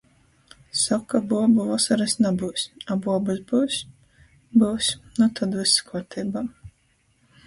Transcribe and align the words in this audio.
Soka- 0.83 1.19
buobu 1.33 1.65
vosorys 1.71 2.15
nabyus... 2.25 2.63
A 2.95 2.97
buobys 3.03 3.41
byus? 3.51 3.77
Byus! 4.61 4.89
Nu 5.19 5.29
tod 5.41 5.59
vyss 5.61 5.77
kuorteibā! 5.91 6.43